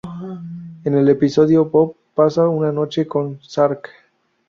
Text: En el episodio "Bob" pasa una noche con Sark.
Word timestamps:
En 0.83 0.95
el 0.97 1.09
episodio 1.09 1.65
"Bob" 1.65 1.93
pasa 2.15 2.47
una 2.49 2.71
noche 2.71 3.05
con 3.05 3.39
Sark. 3.43 3.87